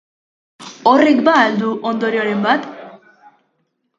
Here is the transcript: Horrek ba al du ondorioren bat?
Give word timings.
Horrek 0.91 1.19
ba 1.27 1.35
al 1.41 1.59
du 1.59 1.69
ondorioren 1.91 2.43
bat? 2.47 2.65